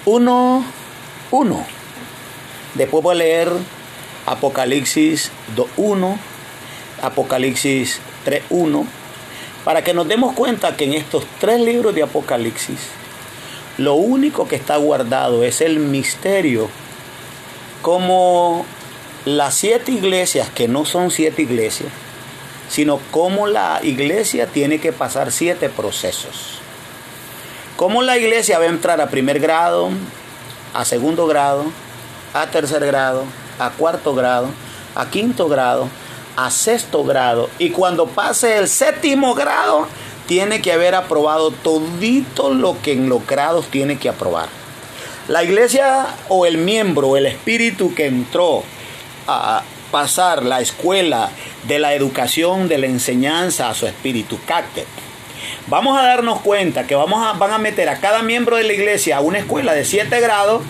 [0.04, 0.64] 1,
[1.30, 1.66] 1.
[2.74, 3.52] Después voy a leer
[4.26, 6.18] Apocalipsis 2, 1,
[7.02, 8.86] Apocalipsis 3, 1,
[9.64, 12.78] para que nos demos cuenta que en estos tres libros de Apocalipsis,
[13.78, 16.68] lo único que está guardado es el misterio,
[17.82, 18.64] como
[19.24, 21.90] las siete iglesias, que no son siete iglesias,
[22.68, 26.58] sino cómo la iglesia tiene que pasar siete procesos.
[27.76, 29.90] Cómo la iglesia va a entrar a primer grado,
[30.72, 31.64] a segundo grado,
[32.32, 33.24] a tercer grado,
[33.58, 34.48] a cuarto grado,
[34.94, 35.88] a quinto grado,
[36.36, 37.50] a sexto grado.
[37.58, 39.86] Y cuando pase el séptimo grado,
[40.26, 43.10] tiene que haber aprobado todito lo que en
[43.70, 44.48] tiene que aprobar.
[45.28, 48.62] La iglesia o el miembro, el espíritu que entró
[49.26, 51.30] a pasar la escuela
[51.64, 54.84] de la educación, de la enseñanza a su espíritu, cacte.
[55.68, 58.72] Vamos a darnos cuenta que vamos a, van a meter a cada miembro de la
[58.72, 60.62] iglesia a una escuela de 7 grados,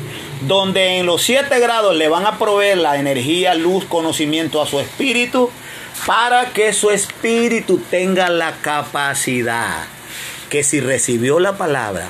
[0.42, 4.80] donde en los 7 grados le van a proveer la energía, luz, conocimiento a su
[4.80, 5.50] espíritu,
[6.06, 9.86] para que su espíritu tenga la capacidad
[10.50, 12.08] que si recibió la palabra,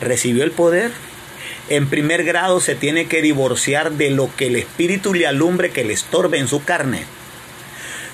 [0.00, 0.90] recibió el poder,
[1.68, 5.84] en primer grado se tiene que divorciar de lo que el espíritu le alumbre que
[5.84, 7.04] le estorbe en su carne.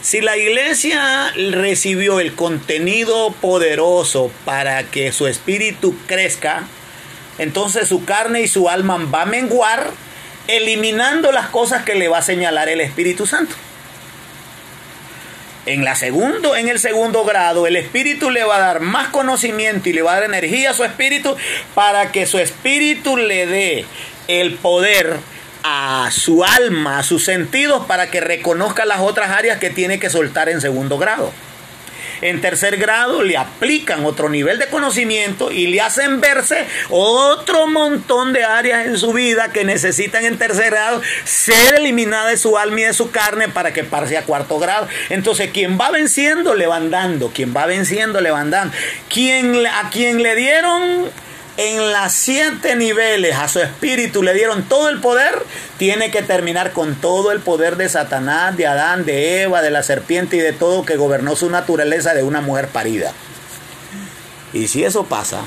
[0.03, 6.69] Si la iglesia recibió el contenido poderoso para que su espíritu crezca,
[7.39, 9.91] entonces su carne y su alma va a menguar,
[10.49, 13.55] eliminando las cosas que le va a señalar el Espíritu Santo.
[15.67, 19.89] En, la segundo, en el segundo grado, el Espíritu le va a dar más conocimiento
[19.89, 21.37] y le va a dar energía a su Espíritu
[21.75, 23.85] para que su Espíritu le dé
[24.29, 25.17] el poder
[25.65, 30.09] a su alma, a sus sentidos, para que reconozca las otras áreas que tiene que
[30.09, 31.33] soltar en segundo grado.
[32.21, 38.33] En tercer grado le aplican otro nivel de conocimiento y le hacen verse otro montón
[38.33, 42.81] de áreas en su vida que necesitan en tercer grado ser eliminadas de su alma
[42.81, 44.89] y de su carne para que pase a cuarto grado.
[45.11, 48.75] Entonces, quien va venciendo le van dando, quien va venciendo le van dando.
[49.09, 51.11] Quien, a quien le dieron
[51.57, 55.35] en las siete niveles a su espíritu le dieron todo el poder,
[55.79, 59.83] tiene que terminar con todo el poder de Satanás, de Adán, de Eva, de la
[59.83, 63.13] serpiente y de todo que gobernó su naturaleza de una mujer parida.
[64.53, 65.41] Y si eso pasa,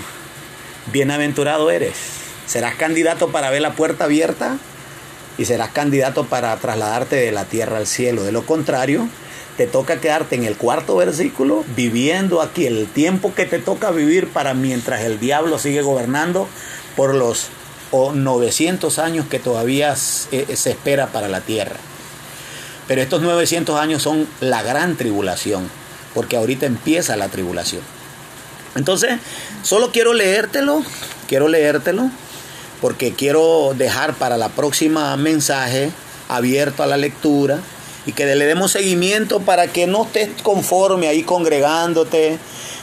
[0.92, 1.96] bienaventurado eres.
[2.48, 4.58] Serás candidato para ver la puerta abierta
[5.38, 8.24] y serás candidato para trasladarte de la tierra al cielo.
[8.24, 9.08] De lo contrario,
[9.60, 14.30] te toca quedarte en el cuarto versículo, viviendo aquí el tiempo que te toca vivir
[14.30, 16.48] para mientras el diablo sigue gobernando
[16.96, 17.48] por los
[17.92, 19.98] 900 años que todavía
[20.32, 21.76] eh, se espera para la tierra.
[22.88, 25.70] Pero estos 900 años son la gran tribulación,
[26.14, 27.82] porque ahorita empieza la tribulación.
[28.76, 29.20] Entonces,
[29.64, 30.86] solo quiero leértelo,
[31.28, 32.10] quiero leértelo,
[32.80, 35.92] porque quiero dejar para la próxima mensaje
[36.30, 37.60] abierto a la lectura
[38.06, 42.38] y que le demos seguimiento para que no estés conforme ahí congregándote,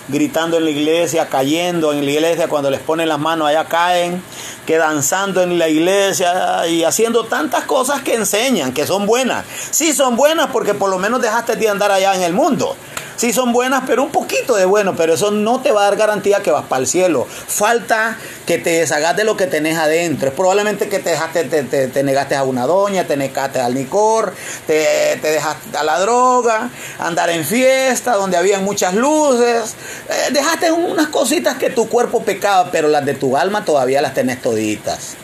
[0.08, 4.22] gritando en la iglesia, cayendo en la iglesia, cuando les ponen las manos allá caen,
[4.66, 9.44] que danzando en la iglesia y haciendo tantas cosas que enseñan, que son buenas.
[9.70, 12.76] Sí, son buenas porque por lo menos dejaste de andar allá en el mundo
[13.16, 15.96] sí son buenas, pero un poquito de bueno, pero eso no te va a dar
[15.96, 17.26] garantía que vas para el cielo.
[17.28, 20.28] Falta que te deshagas de lo que tenés adentro.
[20.28, 24.32] Es probablemente que te dejaste, te, negaste a una doña, te negaste al licor,
[24.66, 29.74] te, dejaste a la droga, andar en fiesta donde había muchas luces.
[30.08, 34.14] Eh, dejaste unas cositas que tu cuerpo pecaba, pero las de tu alma todavía las
[34.14, 35.16] tenés toditas.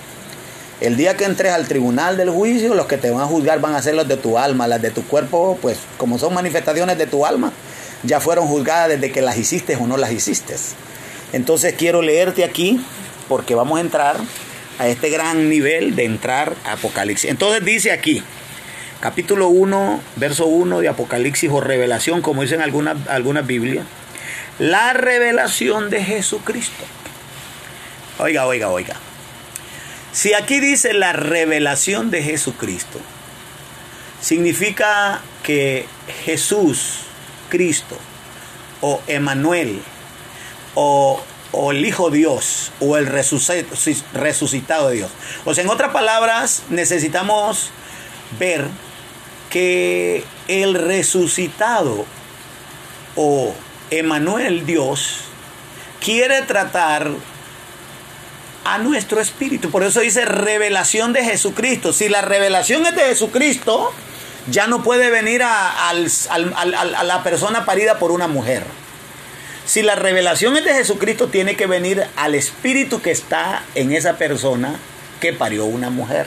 [0.80, 3.76] El día que entres al tribunal del juicio, los que te van a juzgar van
[3.76, 7.06] a ser los de tu alma, las de tu cuerpo, pues como son manifestaciones de
[7.06, 7.52] tu alma,
[8.02, 10.54] ya fueron juzgadas desde que las hiciste o no las hiciste.
[11.32, 12.84] Entonces quiero leerte aquí
[13.28, 14.16] porque vamos a entrar
[14.78, 17.30] a este gran nivel de entrar a Apocalipsis.
[17.30, 18.22] Entonces dice aquí,
[19.00, 23.86] capítulo 1, verso 1 de Apocalipsis o revelación, como dicen algunas, algunas Biblias,
[24.58, 26.84] la revelación de Jesucristo.
[28.18, 28.96] Oiga, oiga, oiga.
[30.12, 33.00] Si aquí dice la revelación de Jesucristo,
[34.20, 35.86] significa que
[36.24, 37.06] Jesús
[37.52, 37.98] Cristo,
[38.80, 39.82] o Emanuel,
[40.74, 41.22] o,
[41.70, 45.10] el Hijo Dios, o el resucitado de Dios.
[45.44, 47.68] O sea, en otras palabras, necesitamos
[48.38, 48.64] ver
[49.50, 52.06] que el resucitado
[53.16, 53.52] o
[53.90, 55.24] Emanuel Dios
[56.00, 57.10] quiere tratar
[58.64, 59.70] a nuestro espíritu.
[59.70, 61.92] Por eso dice revelación de Jesucristo.
[61.92, 63.92] Si la revelación es de Jesucristo,
[64.50, 68.64] ya no puede venir a, la persona parida por una mujer.
[69.64, 74.18] Si la revelación es de Jesucristo, tiene que venir al espíritu que está en esa
[74.18, 74.74] persona
[75.20, 76.26] que parió una mujer.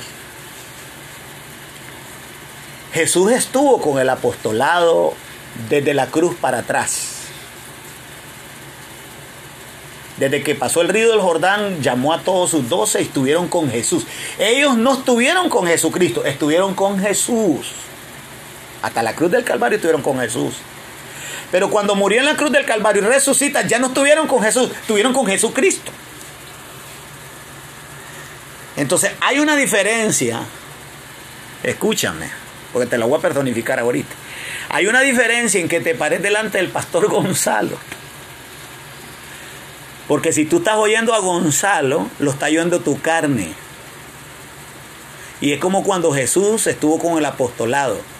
[2.93, 5.13] Jesús estuvo con el apostolado
[5.69, 7.15] desde la cruz para atrás.
[10.17, 13.69] Desde que pasó el río del Jordán, llamó a todos sus doce y estuvieron con
[13.69, 14.05] Jesús.
[14.39, 17.73] Ellos no estuvieron con Jesucristo, estuvieron con Jesús.
[18.85, 20.57] Hasta la cruz del Calvario estuvieron con Jesús.
[21.51, 24.69] Pero cuando murió en la cruz del Calvario y resucita, ya no estuvieron con Jesús,
[24.79, 25.91] estuvieron con Jesucristo.
[28.77, 30.41] Entonces hay una diferencia,
[31.63, 32.29] escúchame,
[32.71, 34.13] porque te la voy a personificar ahorita.
[34.69, 37.79] Hay una diferencia en que te pares delante del pastor Gonzalo.
[40.07, 43.51] Porque si tú estás oyendo a Gonzalo, lo está oyendo tu carne.
[45.41, 48.13] Y es como cuando Jesús estuvo con el apostolado.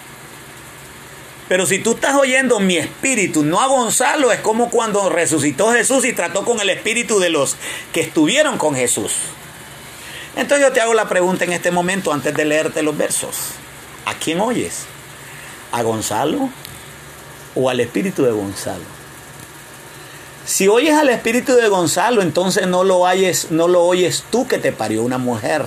[1.48, 6.04] Pero si tú estás oyendo mi espíritu, no a Gonzalo, es como cuando resucitó Jesús
[6.04, 7.56] y trató con el espíritu de los
[7.92, 9.12] que estuvieron con Jesús.
[10.34, 13.36] Entonces yo te hago la pregunta en este momento antes de leerte los versos.
[14.04, 14.86] ¿A quién oyes?
[15.72, 16.50] ¿A Gonzalo
[17.54, 18.84] o al espíritu de Gonzalo?
[20.44, 24.58] Si oyes al espíritu de Gonzalo, entonces no lo, oyes, no lo oyes tú que
[24.58, 25.66] te parió una mujer.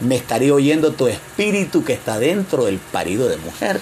[0.00, 3.80] Me estaría oyendo tu espíritu que está dentro del parido de mujer.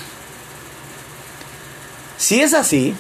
[2.25, 2.95] Si es así,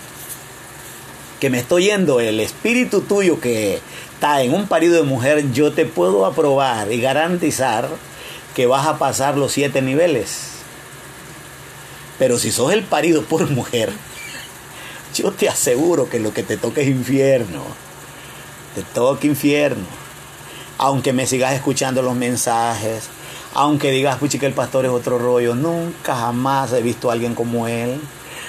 [1.40, 3.80] que me estoy yendo el espíritu tuyo que
[4.12, 7.88] está en un parido de mujer, yo te puedo aprobar y garantizar
[8.54, 10.48] que vas a pasar los siete niveles.
[12.18, 13.90] Pero si sos el parido por mujer,
[15.14, 17.64] yo te aseguro que lo que te toca es infierno.
[18.74, 19.86] Te toca infierno.
[20.76, 23.04] Aunque me sigas escuchando los mensajes,
[23.54, 27.34] aunque digas, puchi, que el pastor es otro rollo, nunca jamás he visto a alguien
[27.34, 28.02] como él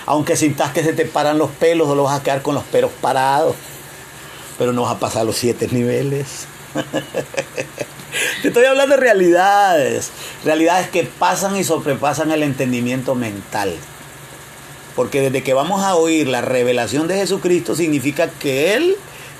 [0.05, 2.63] aunque sintas que se te paran los pelos o lo vas a quedar con los
[2.63, 3.55] pelos parados.
[4.57, 6.47] Pero no vas a pasar los siete niveles.
[8.41, 10.11] te estoy hablando de realidades.
[10.43, 13.75] Realidades que pasan y sobrepasan el entendimiento mental.
[14.95, 18.95] Porque desde que vamos a oír la revelación de Jesucristo significa que Él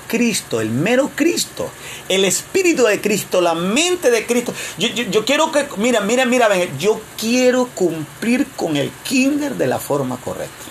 [0.06, 1.70] Cristo, el mero Cristo,
[2.08, 4.52] el Espíritu de Cristo, la mente de Cristo.
[4.78, 6.48] Yo, quiero que, mira, mira, mira,
[6.78, 10.64] yo quiero cumplir con el kinder de la forma correcta.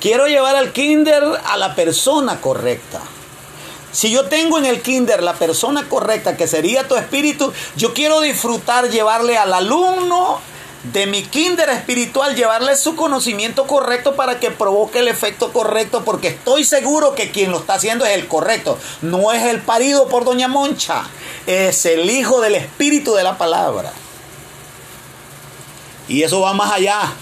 [0.00, 3.00] Quiero llevar al kinder a la persona correcta.
[3.92, 8.20] Si yo tengo en el kinder la persona correcta, que sería tu espíritu, yo quiero
[8.20, 10.40] disfrutar llevarle al alumno
[10.84, 16.28] de mi kinder espiritual, llevarle su conocimiento correcto para que provoque el efecto correcto, porque
[16.28, 20.24] estoy seguro que quien lo está haciendo es el correcto, no es el parido por
[20.24, 21.04] Doña Moncha,
[21.46, 23.92] es el hijo del espíritu de la palabra.
[26.08, 27.12] Y eso va más allá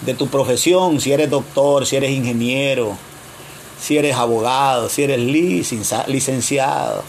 [0.00, 2.96] de tu profesión, si eres doctor, si eres ingeniero,
[3.78, 7.04] si eres abogado, si eres licenciado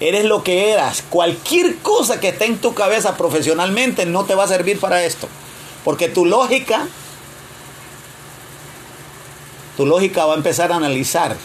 [0.00, 1.02] eres lo que eras.
[1.08, 5.28] Cualquier cosa que esté en tu cabeza profesionalmente no te va a servir para esto.
[5.84, 6.86] Porque tu lógica,
[9.76, 11.36] tu lógica va a empezar a analizar.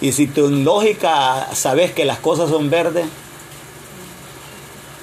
[0.00, 3.06] Y si tu lógica sabes que las cosas son verdes,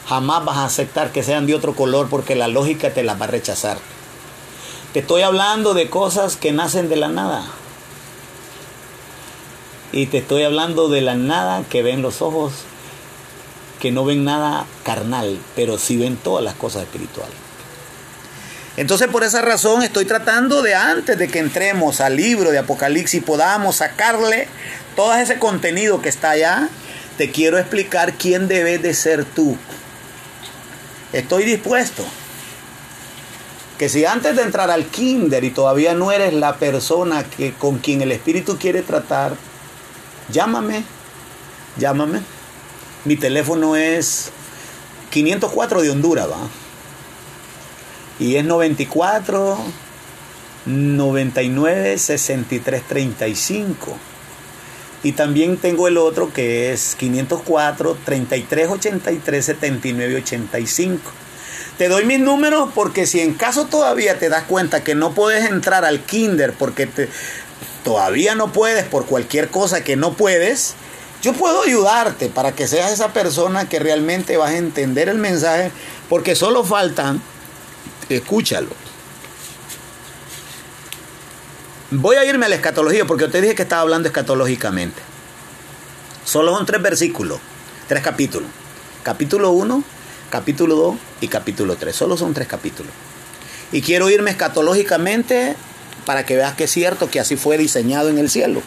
[0.07, 3.25] jamás vas a aceptar que sean de otro color porque la lógica te las va
[3.25, 3.77] a rechazar.
[4.93, 7.45] Te estoy hablando de cosas que nacen de la nada.
[9.93, 12.53] Y te estoy hablando de la nada que ven los ojos,
[13.79, 17.35] que no ven nada carnal, pero sí ven todas las cosas espirituales.
[18.75, 23.23] Entonces por esa razón estoy tratando de antes de que entremos al libro de Apocalipsis
[23.23, 24.47] podamos sacarle
[24.95, 26.69] todo ese contenido que está allá,
[27.17, 29.55] te quiero explicar quién debes de ser tú.
[31.11, 32.03] Estoy dispuesto
[33.77, 37.77] que si antes de entrar al kinder y todavía no eres la persona que, con
[37.77, 39.35] quien el Espíritu quiere tratar,
[40.31, 40.83] Llámame,
[41.77, 42.21] llámame.
[43.05, 44.31] Mi teléfono es
[45.09, 46.47] 504 de Honduras, ¿va?
[48.19, 49.57] Y es 94
[50.65, 53.97] 99 63 35.
[55.03, 61.11] Y también tengo el otro que es 504 33 83 79 85.
[61.77, 65.49] Te doy mis números porque si en caso todavía te das cuenta que no puedes
[65.49, 67.09] entrar al kinder porque te,
[67.83, 70.75] todavía no puedes por cualquier cosa que no puedes,
[71.21, 75.71] yo puedo ayudarte para que seas esa persona que realmente vas a entender el mensaje,
[76.09, 77.21] porque solo faltan,
[78.09, 78.69] escúchalo.
[81.91, 85.01] Voy a irme a la escatología porque te dije que estaba hablando escatológicamente.
[86.25, 87.39] Solo son tres versículos,
[87.87, 88.49] tres capítulos.
[89.03, 89.83] Capítulo 1,
[90.29, 91.95] capítulo 2 y capítulo 3.
[91.95, 92.91] Solo son tres capítulos.
[93.71, 95.55] Y quiero irme escatológicamente
[96.05, 98.61] para que veas que es cierto que así fue diseñado en el cielo.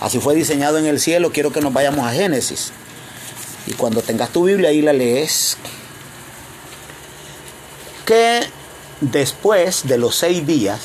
[0.00, 1.30] Así fue diseñado en el cielo.
[1.32, 2.72] Quiero que nos vayamos a Génesis.
[3.66, 5.56] Y cuando tengas tu Biblia ahí la lees.
[8.06, 8.40] Que
[9.00, 10.80] después de los seis días,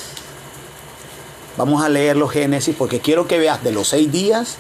[1.58, 4.58] vamos a leer los Génesis porque quiero que veas de los seis días,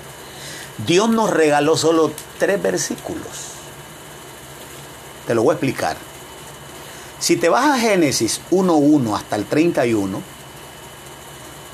[0.85, 3.53] Dios nos regaló solo tres versículos.
[5.27, 5.97] Te lo voy a explicar.
[7.19, 10.21] Si te vas a Génesis 1.1 hasta el 31,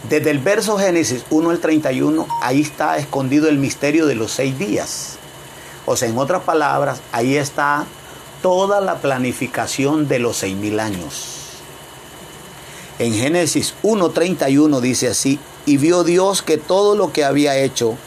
[0.10, 4.58] desde el verso Génesis 1 al 31, ahí está escondido el misterio de los seis
[4.58, 5.18] días.
[5.86, 7.86] O sea, en otras palabras, ahí está
[8.42, 11.38] toda la planificación de los seis mil años.
[13.00, 17.98] En Génesis 1.31 dice así, y vio Dios que todo lo que había hecho,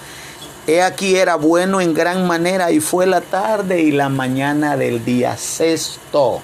[0.66, 5.04] he aquí era bueno en gran manera, y fue la tarde y la mañana del
[5.04, 6.42] día sexto.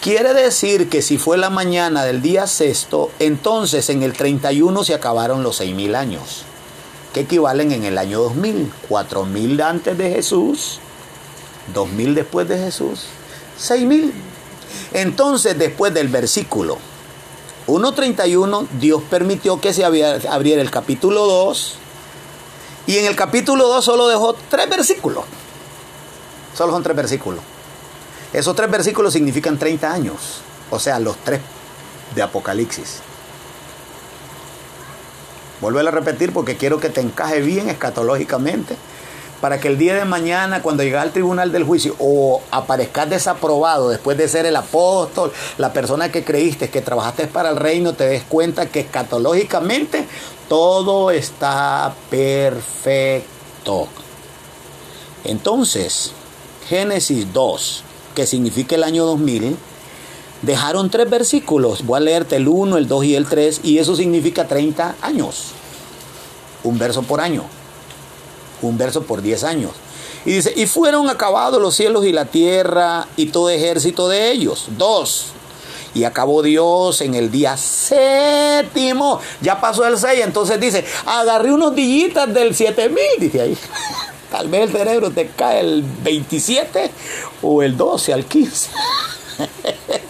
[0.00, 4.94] Quiere decir que si fue la mañana del día sexto, entonces en el 31 se
[4.94, 6.44] acabaron los 6.000 años,
[7.12, 10.80] que equivalen en el año 2000, 4.000 antes de Jesús,
[11.74, 13.08] 2.000 después de Jesús,
[13.60, 14.12] 6.000.
[14.94, 16.78] Entonces después del versículo
[17.66, 21.74] 1.31, Dios permitió que se abriera el capítulo 2,
[22.86, 25.24] y en el capítulo 2 solo dejó tres versículos.
[26.56, 27.40] Solo son tres versículos.
[28.32, 31.40] Esos tres versículos significan 30 años, o sea, los tres
[32.14, 33.00] de Apocalipsis.
[35.60, 38.76] Vuelvo a repetir porque quiero que te encaje bien escatológicamente
[39.40, 43.88] para que el día de mañana, cuando llegue al tribunal del juicio o aparezcas desaprobado
[43.88, 48.06] después de ser el apóstol, la persona que creíste, que trabajaste para el reino, te
[48.06, 50.06] des cuenta que escatológicamente
[50.48, 53.88] todo está perfecto.
[55.24, 56.12] Entonces,
[56.68, 59.56] Génesis 2, que significa el año 2000,
[60.42, 61.84] dejaron tres versículos.
[61.84, 65.52] Voy a leerte el 1, el 2 y el 3, y eso significa 30 años.
[66.62, 67.44] Un verso por año.
[68.62, 69.72] Un verso por 10 años.
[70.24, 74.66] Y dice, y fueron acabados los cielos y la tierra y todo ejército de ellos.
[74.76, 75.26] Dos.
[75.94, 79.20] Y acabó Dios en el día séptimo.
[79.40, 83.58] Ya pasó el 6, entonces dice, agarré unos dillitas del 7000, dice ahí.
[84.30, 86.90] Tal vez el cerebro te cae el 27
[87.42, 88.70] o el 12 al 15.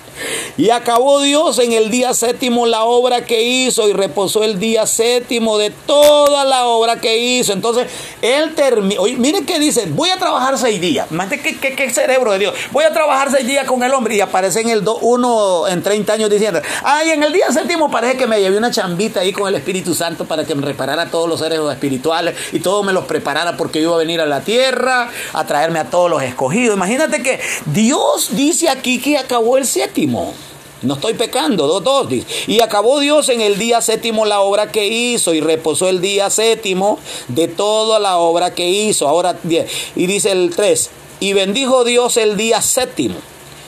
[0.57, 4.87] Y acabó Dios en el día séptimo la obra que hizo y reposó el día
[4.87, 7.53] séptimo de toda la obra que hizo.
[7.53, 7.87] Entonces,
[8.23, 9.03] él terminó.
[9.19, 11.09] Miren qué dice: Voy a trabajar seis días.
[11.29, 12.55] ¿Qué, qué, qué cerebro de Dios?
[12.73, 14.17] Voy a trabajar seis días con el hombre.
[14.17, 18.17] Y aparece en el uno en 30 años diciendo: Ay, en el día séptimo parece
[18.17, 21.29] que me llevé una chambita ahí con el Espíritu Santo para que me reparara todos
[21.29, 25.11] los seres espirituales y todo me los preparara porque iba a venir a la tierra
[25.33, 26.77] a traerme a todos los escogidos.
[26.77, 30.35] Imagínate que Dios dice aquí que acabó el séptimo.
[30.83, 32.09] No estoy pecando, dos, dos.
[32.47, 36.31] Y acabó Dios en el día séptimo la obra que hizo y reposó el día
[36.31, 39.07] séptimo de toda la obra que hizo.
[39.07, 43.17] Ahora, y dice el 3, y bendijo Dios el día séptimo.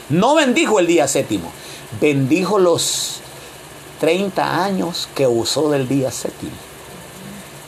[0.08, 1.52] No bendijo el día séptimo,
[2.00, 3.20] bendijo los
[4.00, 6.52] 30 años que usó del día séptimo.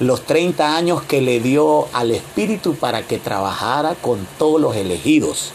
[0.01, 5.53] Los 30 años que le dio al Espíritu para que trabajara con todos los elegidos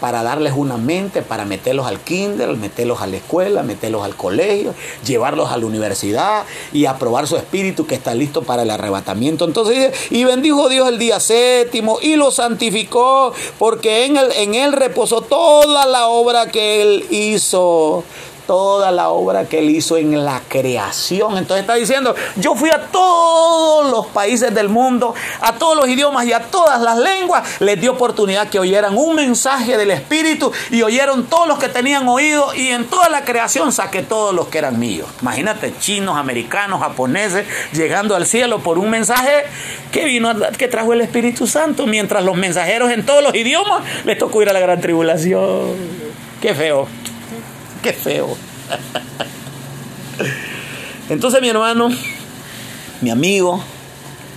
[0.00, 4.74] para darles una mente, para meterlos al kinder, meterlos a la escuela, meterlos al colegio,
[5.04, 9.44] llevarlos a la universidad y aprobar su espíritu que está listo para el arrebatamiento.
[9.44, 15.20] Entonces y bendijo Dios el día séptimo y lo santificó porque en en él reposó
[15.20, 18.04] toda la obra que él hizo
[18.48, 21.36] toda la obra que él hizo en la creación.
[21.36, 26.24] Entonces está diciendo, yo fui a todos los países del mundo, a todos los idiomas
[26.24, 30.80] y a todas las lenguas, les di oportunidad que oyeran un mensaje del Espíritu y
[30.80, 34.56] oyeron todos los que tenían oído y en toda la creación saqué todos los que
[34.56, 35.06] eran míos.
[35.20, 39.44] Imagínate, chinos, americanos, japoneses, llegando al cielo por un mensaje
[39.92, 44.16] que vino, que trajo el Espíritu Santo, mientras los mensajeros en todos los idiomas les
[44.16, 45.76] tocó ir a la gran tribulación.
[46.40, 46.88] Qué feo.
[47.92, 48.36] Feo.
[51.08, 51.88] Entonces mi hermano,
[53.00, 53.62] mi amigo,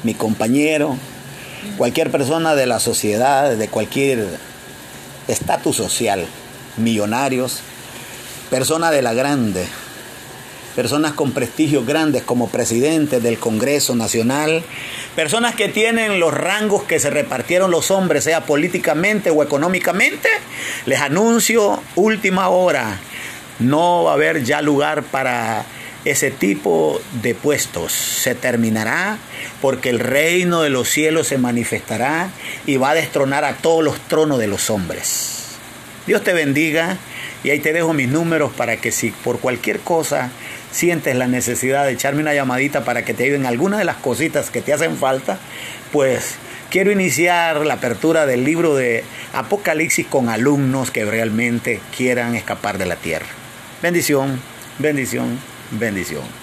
[0.03, 0.97] mi compañero,
[1.77, 4.25] cualquier persona de la sociedad, de cualquier
[5.27, 6.25] estatus social,
[6.77, 7.61] millonarios,
[8.49, 9.65] personas de la grande,
[10.75, 14.63] personas con prestigios grandes como presidentes del Congreso Nacional,
[15.15, 20.29] personas que tienen los rangos que se repartieron los hombres, sea políticamente o económicamente,
[20.85, 22.99] les anuncio última hora,
[23.61, 25.65] no va a haber ya lugar para
[26.05, 27.93] ese tipo de puestos.
[27.93, 29.17] Se terminará
[29.61, 32.29] porque el reino de los cielos se manifestará
[32.65, 35.57] y va a destronar a todos los tronos de los hombres.
[36.07, 36.97] Dios te bendiga
[37.43, 40.31] y ahí te dejo mis números para que si por cualquier cosa
[40.71, 44.49] sientes la necesidad de echarme una llamadita para que te ayuden algunas de las cositas
[44.49, 45.37] que te hacen falta,
[45.91, 46.35] pues
[46.69, 49.03] quiero iniciar la apertura del libro de
[49.33, 53.40] Apocalipsis con alumnos que realmente quieran escapar de la tierra.
[53.81, 54.39] Bendición,
[54.77, 55.39] bendición,
[55.71, 56.40] bendición.